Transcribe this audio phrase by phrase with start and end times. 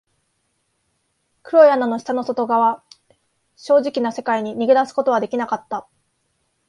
[1.43, 2.83] 黒い穴の下の外側、
[3.55, 5.87] 正常な世界に逃げ出すことはできなかった。